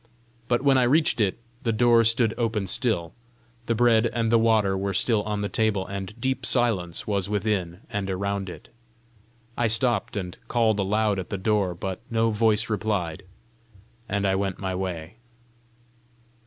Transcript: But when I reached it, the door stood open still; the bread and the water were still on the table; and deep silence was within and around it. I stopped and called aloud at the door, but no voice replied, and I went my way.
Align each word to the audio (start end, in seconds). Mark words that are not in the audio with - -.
But 0.47 0.63
when 0.63 0.79
I 0.79 0.83
reached 0.89 1.21
it, 1.21 1.37
the 1.61 1.71
door 1.71 2.03
stood 2.03 2.33
open 2.35 2.65
still; 2.65 3.13
the 3.67 3.75
bread 3.75 4.07
and 4.11 4.31
the 4.31 4.39
water 4.39 4.75
were 4.75 4.95
still 4.95 5.21
on 5.21 5.41
the 5.41 5.47
table; 5.47 5.85
and 5.85 6.19
deep 6.19 6.43
silence 6.43 7.05
was 7.05 7.29
within 7.29 7.81
and 7.87 8.09
around 8.09 8.49
it. 8.49 8.69
I 9.55 9.67
stopped 9.67 10.17
and 10.17 10.39
called 10.47 10.79
aloud 10.79 11.19
at 11.19 11.29
the 11.29 11.37
door, 11.37 11.75
but 11.75 12.01
no 12.09 12.31
voice 12.31 12.67
replied, 12.67 13.21
and 14.09 14.25
I 14.25 14.33
went 14.33 14.57
my 14.57 14.73
way. 14.73 15.17